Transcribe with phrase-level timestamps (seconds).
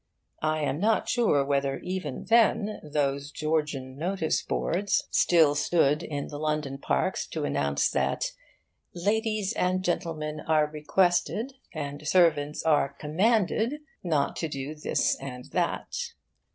[0.41, 6.39] I am not sure whether even then those Georgian notice boards still stood in the
[6.39, 8.31] London parks to announce that
[8.95, 16.13] 'Ladies and Gentlemen are requested, and Servants are commanded' not to do this and that.